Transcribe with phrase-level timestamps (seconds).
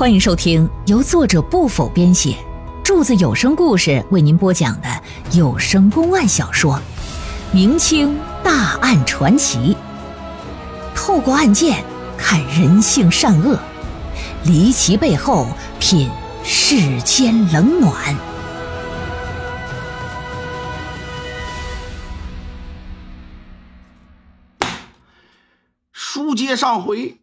[0.00, 2.34] 欢迎收听由作者不否编写，
[2.82, 4.88] 柱子有声故事为您播讲的
[5.32, 6.72] 有声公案小说
[7.52, 9.76] 《明清大案传奇》，
[10.96, 11.84] 透过案件
[12.16, 13.58] 看人性善恶，
[14.44, 15.46] 离奇背后
[15.78, 16.08] 品
[16.42, 18.16] 世间冷暖。
[25.92, 27.18] 书接上回。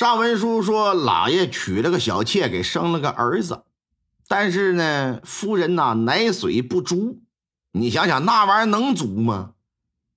[0.00, 3.64] 上文书说，老爷娶了个小妾，给生了个儿子，
[4.28, 7.20] 但是呢，夫人呐奶水不足。
[7.72, 9.50] 你想想，那玩意儿能足吗？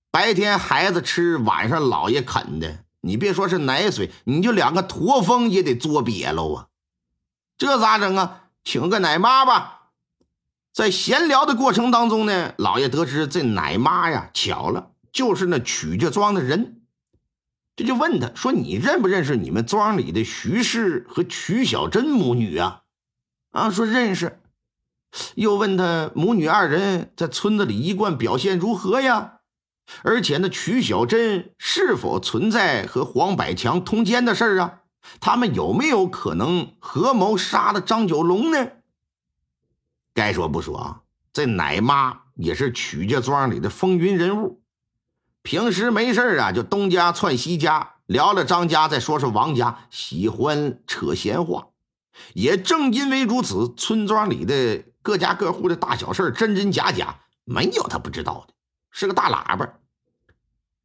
[0.10, 2.86] 白天孩子吃，晚上老爷啃的。
[3.02, 6.68] 你别说是奶水，你就两个驼峰也得作瘪喽啊！
[7.58, 8.44] 这咋整啊？
[8.64, 9.90] 请个奶妈吧。
[10.72, 16.83] 在闲聊的过程当中呢，老爷得知这奶妈呀，巧了，就是那曲家庄的人。
[17.76, 22.82] 这就问他说：“你认不认识你们庄里的徐氏和曲小珍母女啊？”
[23.52, 24.40] 啊，说认识。
[25.36, 29.40] 又问他母女二人在村子里一贯表现如何呀？
[30.02, 34.80] 而且那曲小珍是否存在和黄百强通奸的事儿啊？
[35.20, 38.72] 他们有没有可能合谋杀了张九龙呢？
[40.14, 41.02] 该说不说啊，
[41.34, 44.63] 这奶妈也是曲家庄里的风云人物。
[45.44, 51.68] 平时没事啊，就东家窜西家，聊了张家，再说说王家，喜欢扯闲话。
[52.34, 58.54] 也正因为如此，村庄里的各家各户的大小事真真假假，没有他不知道的，
[58.90, 59.68] 是个大喇叭。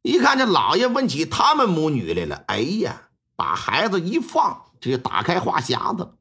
[0.01, 6.15] 一看这老爷问起他们母女来了，哎呀，把孩子一放，这就打开话匣子，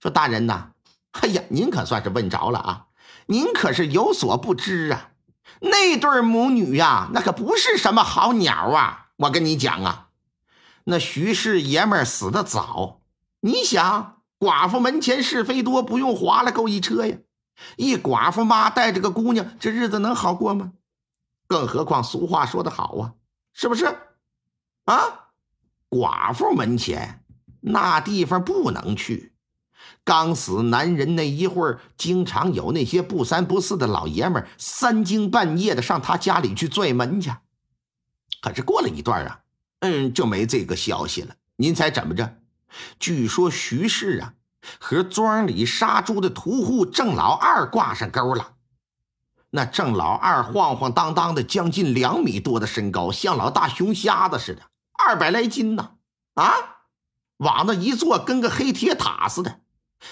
[0.00, 0.70] 说：“大人呐，
[1.12, 2.86] 哎呀，您可算是问着了啊，
[3.26, 5.09] 您可是有所不知啊。”
[5.60, 9.08] 那对母女呀，那可不是什么好鸟啊！
[9.16, 10.08] 我跟你讲啊，
[10.84, 13.00] 那徐氏爷们死的早，
[13.40, 17.18] 你想寡妇门前是非多，不用划拉够一车呀。
[17.76, 20.72] 一寡妇妈带着个姑娘，这日子能好过吗？
[21.46, 23.12] 更何况俗话说得好啊，
[23.52, 23.84] 是不是？
[24.86, 25.28] 啊，
[25.90, 27.22] 寡妇门前
[27.60, 29.29] 那地方不能去。
[30.04, 37.30] 刚死男人那一会儿，经常有那些不三不四的老爷们三更半夜的上他家里去拽门去。
[38.40, 39.40] 可是过了一段啊，
[39.80, 41.34] 嗯，就没这个消息了。
[41.56, 42.36] 您猜怎么着？
[42.98, 44.34] 据说徐氏啊
[44.78, 48.54] 和庄里杀猪的屠户郑老二挂上钩了。
[49.50, 54.62] 那郑老二晃晃荡荡的，将近两米多的身高，像老大熊瞎子似的，
[54.92, 55.90] 二百来斤呐！
[56.34, 56.52] 啊，
[57.38, 59.60] 往那一坐，跟个黑铁塔似的。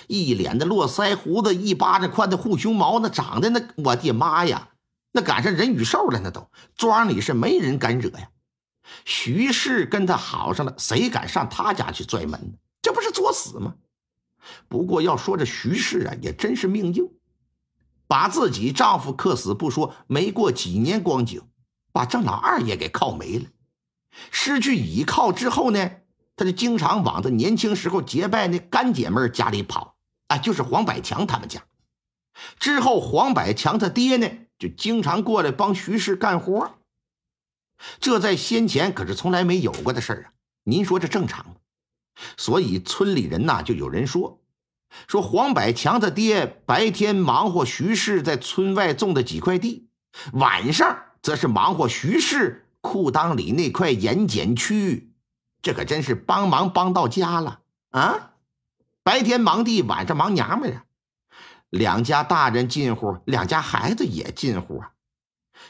[0.07, 4.69] 一脸的络腮胡子，一巴掌宽的护胸毛，那长得那，我的妈呀，
[5.13, 8.31] 那赶上人与兽了，那都庄里是没人敢惹呀。
[9.05, 12.59] 徐氏跟他好上了，谁敢上他家去拽门？
[12.81, 13.75] 这不是作死吗？
[14.69, 17.11] 不过要说这徐氏啊，也真是命硬，
[18.07, 21.43] 把自己丈夫克死不说，没过几年光景，
[21.93, 23.47] 把郑老二也给靠没了。
[24.31, 25.91] 失去倚靠之后呢？
[26.39, 29.97] 他就经常往他年轻时候结拜那干姐妹家里跑
[30.29, 31.65] 啊，就是黄百强他们家。
[32.61, 36.77] 之后，黄百强他爹呢，就经常过来帮徐氏干活。
[37.99, 40.33] 这在先前可是从来没有过的事儿啊！
[40.63, 41.55] 您说这正常吗？
[42.37, 44.41] 所以村里人呐，就有人说，
[45.09, 49.89] 说黄百强他爹白天忙活徐氏在村外种的几块地，
[50.35, 55.08] 晚上则是忙活徐氏裤裆里那块盐碱区。
[55.61, 57.61] 这可真是帮忙帮到家了
[57.91, 58.33] 啊！
[59.03, 60.85] 白天忙地，晚上忙娘们啊。
[61.71, 64.93] 两家大人近乎，两家孩子也近乎啊。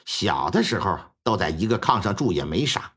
[0.04, 2.92] 小的时候都在一个炕上住也没啥。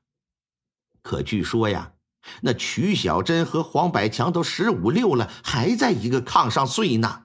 [1.01, 1.93] 可据说呀，
[2.41, 7.23] 那曲小珍和黄百强都十五六了，还在一个炕上睡呢，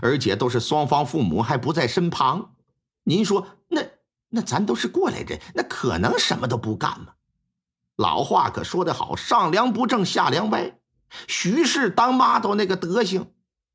[0.00, 2.54] 而且都是双方父母还不在身旁。
[3.02, 3.82] 您说那
[4.28, 7.14] 那咱都是过来人，那可能什么都不干吗？
[7.96, 10.78] 老话可说得好，上梁不正下梁歪。
[11.28, 13.30] 徐氏当妈都那个德行，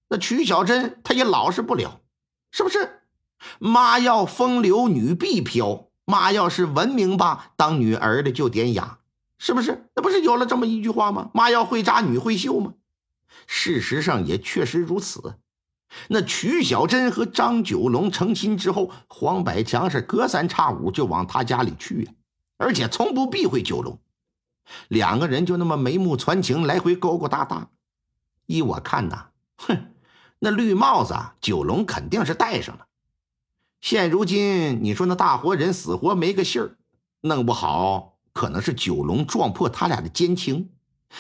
[0.10, 2.01] 那曲小珍她也老实不了，
[2.51, 3.04] 是不是？
[3.60, 9.00] 妈要风流，女必飘；妈要是文明吧，当女儿的就典雅，
[9.38, 9.89] 是不是？
[9.95, 11.30] 那不是有了这么一句话吗？
[11.33, 12.74] 妈要会扎，女会绣吗？
[13.48, 15.36] 事实上也确实如此。
[16.10, 22.12] 那曲小珍和张九龙成亲之后，黄百强是隔三差五就往他家里去呀，
[22.57, 23.98] 而且从不避讳九龙。
[24.88, 27.69] 两个人就那么眉目传情，来回勾勾搭搭。
[28.45, 29.27] 依我看呐，
[29.57, 29.94] 哼，
[30.39, 32.88] 那绿帽子九龙肯定是戴上了。
[33.81, 36.77] 现如今你说那大活人死活没个信儿，
[37.21, 40.72] 弄不好可能是九龙撞破他俩的奸情。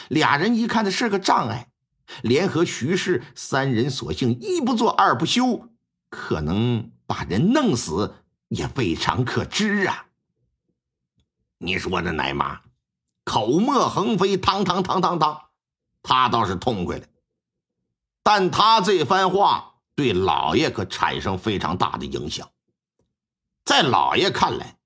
[0.07, 1.69] 俩人一看这是个障碍，
[2.21, 5.69] 联合徐氏三人，索性一不做二不休，
[6.09, 8.15] 可能把人弄死
[8.49, 10.07] 也未尝可知啊！
[11.57, 12.61] 你说这奶妈
[13.29, 15.39] 口沫横飞，汤汤汤汤汤，
[16.01, 17.05] 他倒是痛快了，
[18.23, 22.49] 但他这番话对老爷可产生非常大的影响。
[23.63, 24.77] 在老爷看来，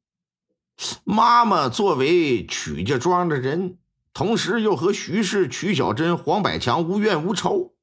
[1.06, 3.78] 妈妈作为曲家庄的人。
[4.14, 7.74] 同时又和徐氏、曲小珍、黄百强无怨无仇，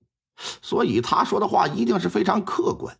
[0.61, 2.97] 所以他说的话一定是非常客观。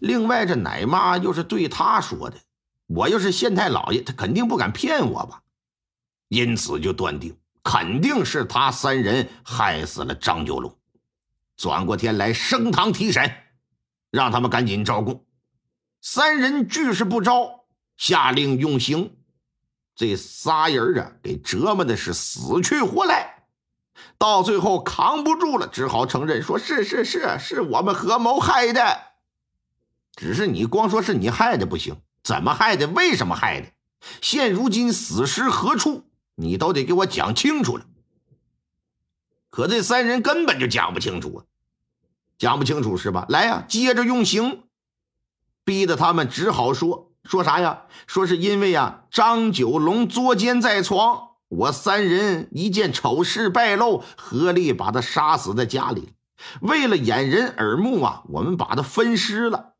[0.00, 2.36] 另外，这奶妈又是对他说的，
[2.86, 5.40] 我要是县太老爷，他肯定不敢骗我吧？
[6.34, 10.76] 因此就断定，肯定是他三人害死了张九龙。
[11.56, 13.32] 转过天来升堂提审，
[14.10, 15.24] 让他们赶紧招供。
[16.02, 17.66] 三人俱是不招，
[17.96, 19.16] 下令用刑。
[19.94, 23.44] 这仨人啊，给折磨的是死去活来，
[24.18, 29.00] 到最后扛不住了，只好承认说：“是是是，是我们合谋害的。
[30.16, 32.88] 只是你光说是你害的不行，怎么害的？
[32.88, 33.68] 为什么害的？
[34.20, 36.10] 现如今死尸何处？
[36.34, 37.84] 你都得给我讲清楚了。”
[39.50, 41.44] 可这三人根本就讲不清楚啊，
[42.38, 43.24] 讲不清楚是吧？
[43.28, 44.64] 来呀，接着用刑，
[45.64, 47.12] 逼得他们只好说。
[47.22, 47.84] 说啥呀？
[48.08, 56.14] 说是因为呀，张九龙作奸在床，我三人一见丑事败露，合力把他杀死在家里。
[56.60, 59.74] 为了掩人耳目啊，我们把他分尸了。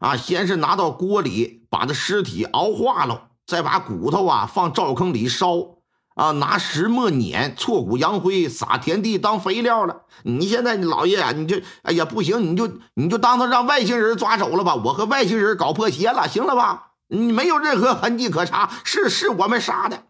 [0.00, 5.78] 啊，先是拿到锅里把他尸体熬化了，再把骨头啊放灶坑里烧。
[6.14, 10.02] 啊，拿石磨碾，挫骨扬灰，撒田地当肥料了。
[10.22, 14.76] 你现在老爷，你就哎呀不行，你就你就当他让外星人抓走了吧。
[14.76, 16.92] 我和外星人搞破鞋了，行了吧？
[17.08, 20.04] 你没有任何痕迹可查，是是我们杀的，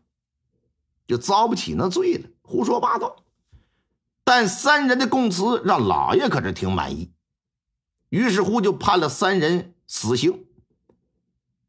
[1.07, 2.29] 就遭不起那罪了。
[2.43, 3.17] 胡说八道。
[4.25, 7.13] 但三人的供词让老爷可是挺满意，
[8.11, 10.45] 于是乎就判了三人死刑。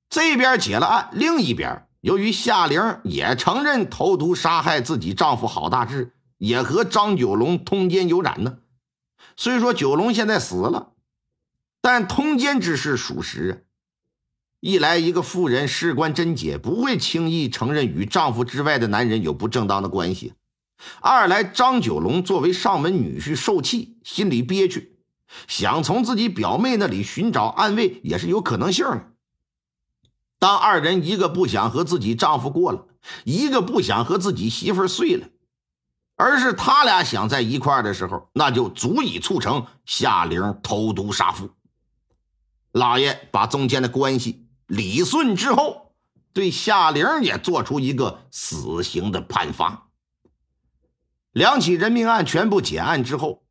[0.10, 1.88] 这边解了案，另一边。
[2.06, 8.60] 由于夏玲也承认投毒杀害自己丈夫郝大志，也和张九龙通奸有染呢。
[9.36, 10.92] 虽说九龙现在死了，
[11.82, 13.66] 但通奸之事属实。
[14.60, 20.34] 一来，一个妇人事关贞洁，不会轻易承认与丈夫之外的男人有不正当的关系；
[21.02, 25.00] 二来，张九龙作为上门女婿受气，心里憋屈，
[25.48, 29.15] 想从自己表妹那里寻找安慰，也是有可能性的。
[30.40, 32.86] 当二人一个不想和自己丈夫过了，
[33.24, 35.28] 一个不想和自己媳妇睡了，
[36.16, 41.50] 而是他俩想在一块的时候，那就足以促成夏玲投毒杀夫。
[42.72, 45.94] 老爷把中间的关系理顺之后，
[46.34, 49.88] 对夏玲也做出一个死刑的判罚。
[51.32, 53.44] 两起人命案全部结案之后，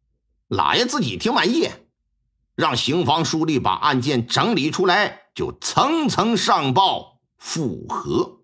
[0.49, 1.71] 老爷自己挺满意，
[2.55, 5.25] 让刑房书吏把案件整理出来。
[5.35, 8.44] 就层层上报复核。